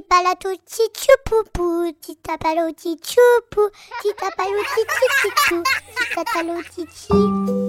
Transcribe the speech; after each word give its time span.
palato 0.00 0.48
tchoupoupou, 0.66 1.92
titapalo 2.00 2.70
tchoupoupou, 2.72 3.70
titapalo 4.02 4.60
tchoupoupou, 4.70 5.62
titapalo 5.96 6.62
tchou. 6.72 7.64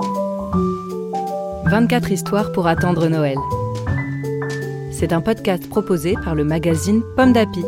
24 1.69 2.11
histoires 2.11 2.51
pour 2.51 2.67
attendre 2.67 3.07
Noël. 3.07 3.37
C'est 4.91 5.13
un 5.13 5.21
podcast 5.21 5.67
proposé 5.69 6.15
par 6.23 6.35
le 6.35 6.43
magazine 6.43 7.03
Pomme 7.15 7.33
d'Api. 7.33 7.63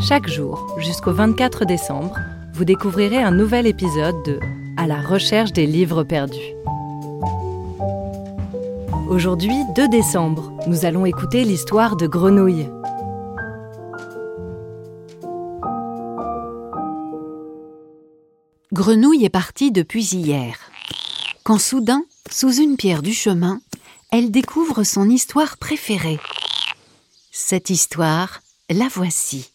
Chaque 0.00 0.28
jour, 0.28 0.76
jusqu'au 0.78 1.12
24 1.12 1.64
décembre, 1.64 2.16
vous 2.52 2.64
découvrirez 2.64 3.22
un 3.22 3.32
nouvel 3.32 3.66
épisode 3.66 4.16
de 4.24 4.38
À 4.76 4.86
la 4.86 5.00
recherche 5.00 5.52
des 5.52 5.66
livres 5.66 6.04
perdus. 6.04 6.54
Aujourd'hui, 9.08 9.54
2 9.76 9.88
décembre, 9.88 10.52
nous 10.66 10.84
allons 10.84 11.06
écouter 11.06 11.44
l'histoire 11.44 11.96
de 11.96 12.06
Grenouille. 12.06 12.68
Grenouille 18.74 19.24
est 19.24 19.30
partie 19.30 19.70
depuis 19.70 20.04
hier. 20.04 20.56
Quand 21.44 21.60
soudain, 21.60 22.02
sous 22.28 22.60
une 22.60 22.76
pierre 22.76 23.02
du 23.02 23.14
chemin, 23.14 23.60
elle 24.10 24.32
découvre 24.32 24.82
son 24.82 25.08
histoire 25.08 25.58
préférée. 25.58 26.18
Cette 27.30 27.70
histoire, 27.70 28.40
la 28.68 28.88
voici. 28.88 29.52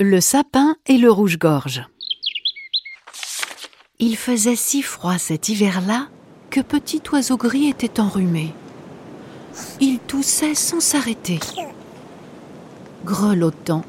Le 0.00 0.22
sapin 0.22 0.76
et 0.86 0.96
le 0.96 1.10
rouge-gorge. 1.10 1.84
Il 3.98 4.16
faisait 4.16 4.56
si 4.56 4.80
froid 4.80 5.18
cet 5.18 5.50
hiver-là 5.50 6.08
que 6.48 6.60
Petit 6.62 7.02
Oiseau 7.12 7.36
Gris 7.36 7.68
était 7.68 8.00
enrhumé. 8.00 8.54
Il 9.82 9.98
toussait 9.98 10.54
sans 10.54 10.80
s'arrêter. 10.80 11.40
Grelottant, 13.04 13.84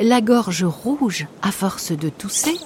la 0.00 0.20
gorge 0.20 0.64
rouge 0.64 1.28
à 1.42 1.52
force 1.52 1.92
de 1.92 2.08
tousser, 2.08 2.58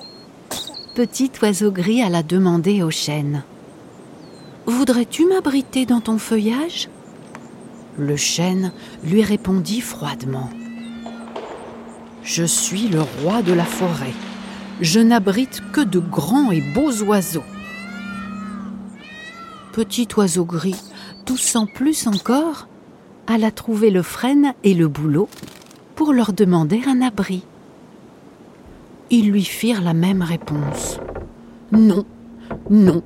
Petit 0.97 1.31
Oiseau 1.43 1.73
Gris 1.73 2.01
alla 2.01 2.23
demander 2.23 2.83
au 2.83 2.91
chêne. 2.91 3.45
Voudrais-tu 4.65 5.27
m'abriter 5.27 5.85
dans 5.85 6.01
ton 6.01 6.17
feuillage? 6.17 6.89
Le 7.99 8.17
chêne 8.17 8.73
lui 9.05 9.23
répondit 9.23 9.83
froidement. 9.83 10.49
Je 12.23 12.45
suis 12.45 12.89
le 12.89 13.03
roi 13.03 13.43
de 13.43 13.53
la 13.53 13.67
forêt. 13.67 14.15
Je 14.81 14.99
n'abrite 14.99 15.61
que 15.71 15.83
de 15.83 15.99
grands 15.99 16.51
et 16.51 16.63
beaux 16.63 17.03
oiseaux. 17.03 17.45
Petit 19.73 20.09
oiseau 20.17 20.47
gris, 20.47 20.83
toussant 21.27 21.67
plus 21.67 22.07
encore, 22.07 22.69
alla 23.27 23.51
trouver 23.51 23.91
le 23.91 24.01
frêne 24.01 24.55
et 24.65 24.73
le 24.73 24.89
bouleau 24.89 25.29
pour 25.95 26.15
leur 26.15 26.33
demander 26.33 26.81
un 26.87 27.03
abri. 27.03 27.43
Ils 29.11 29.31
lui 29.31 29.45
firent 29.45 29.83
la 29.83 29.95
même 29.95 30.23
réponse. 30.23 30.99
Non, 31.73 32.05
non 32.71 33.03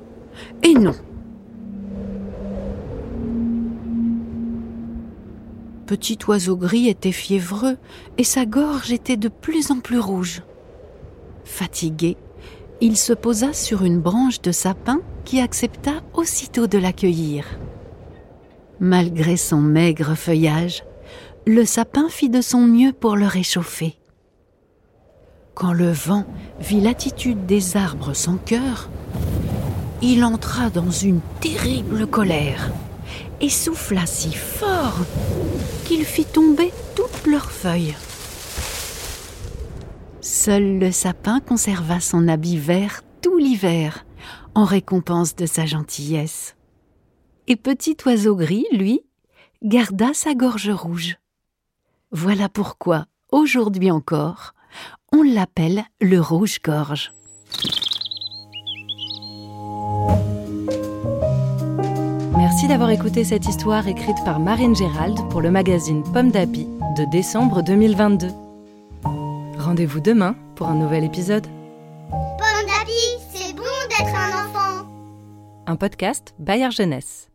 et 0.63 0.73
non. 0.73 0.95
Petit 5.85 6.17
oiseau 6.27 6.55
gris 6.55 6.87
était 6.87 7.11
fiévreux 7.11 7.77
et 8.17 8.23
sa 8.23 8.45
gorge 8.45 8.91
était 8.91 9.17
de 9.17 9.27
plus 9.27 9.71
en 9.71 9.79
plus 9.79 9.99
rouge. 9.99 10.41
Fatigué, 11.43 12.17
il 12.79 12.97
se 12.97 13.13
posa 13.13 13.53
sur 13.53 13.83
une 13.83 13.99
branche 13.99 14.41
de 14.41 14.51
sapin 14.51 15.01
qui 15.25 15.39
accepta 15.39 16.01
aussitôt 16.13 16.65
de 16.65 16.77
l'accueillir. 16.77 17.45
Malgré 18.79 19.37
son 19.37 19.61
maigre 19.61 20.15
feuillage, 20.15 20.83
le 21.45 21.65
sapin 21.65 22.09
fit 22.09 22.29
de 22.29 22.41
son 22.41 22.61
mieux 22.61 22.93
pour 22.93 23.15
le 23.15 23.27
réchauffer. 23.27 23.97
Quand 25.53 25.73
le 25.73 25.91
vent 25.91 26.25
vit 26.59 26.81
l'attitude 26.81 27.45
des 27.45 27.75
arbres 27.77 28.13
sans 28.13 28.37
cœur, 28.37 28.89
il 30.01 30.23
entra 30.23 30.69
dans 30.69 30.89
une 30.89 31.19
terrible 31.39 32.07
colère 32.07 32.71
et 33.41 33.49
souffla 33.49 34.05
si 34.05 34.33
fort 34.33 34.99
qu'il 35.85 36.05
fit 36.05 36.25
tomber 36.25 36.71
toutes 36.95 37.27
leurs 37.27 37.51
feuilles. 37.51 37.95
Seul 40.21 40.79
le 40.79 40.91
sapin 40.91 41.39
conserva 41.39 41.99
son 41.99 42.27
habit 42.27 42.57
vert 42.57 43.01
tout 43.21 43.37
l'hiver, 43.37 44.05
en 44.55 44.65
récompense 44.65 45.35
de 45.35 45.45
sa 45.45 45.65
gentillesse. 45.65 46.55
Et 47.47 47.55
petit 47.55 47.97
oiseau 48.05 48.35
gris, 48.35 48.65
lui, 48.71 49.01
garda 49.61 50.13
sa 50.13 50.33
gorge 50.33 50.69
rouge. 50.69 51.17
Voilà 52.11 52.49
pourquoi, 52.49 53.05
aujourd'hui 53.31 53.91
encore, 53.91 54.53
on 55.13 55.23
l'appelle 55.23 55.83
le 55.99 56.19
rouge-gorge. 56.19 57.13
Merci 62.37 62.67
d'avoir 62.67 62.89
écouté 62.89 63.23
cette 63.23 63.47
histoire 63.47 63.87
écrite 63.87 64.17
par 64.25 64.39
Marine 64.39 64.75
Gérald 64.75 65.17
pour 65.29 65.41
le 65.41 65.51
magazine 65.51 66.03
Pomme 66.03 66.31
d'Api 66.31 66.67
de 66.97 67.05
décembre 67.05 67.61
2022. 67.61 68.27
Rendez-vous 69.57 69.99
demain 69.99 70.35
pour 70.55 70.67
un 70.67 70.75
nouvel 70.75 71.03
épisode. 71.03 71.47
Pomme 72.09 72.67
d'api, 72.67 72.91
c'est 73.33 73.53
bon 73.55 73.63
d'être 73.89 74.15
un 74.15 74.45
enfant. 74.45 74.87
Un 75.67 75.75
podcast 75.75 76.33
Bayard 76.39 76.71
Jeunesse. 76.71 77.30